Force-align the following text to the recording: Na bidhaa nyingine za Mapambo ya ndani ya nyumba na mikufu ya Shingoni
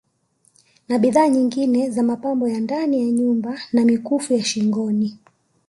Na 0.87 0.97
bidhaa 0.97 1.27
nyingine 1.27 1.89
za 1.89 2.03
Mapambo 2.03 2.47
ya 2.47 2.59
ndani 2.59 2.99
ya 3.01 3.11
nyumba 3.11 3.59
na 3.73 3.85
mikufu 3.85 4.33
ya 4.33 4.43
Shingoni 4.43 5.17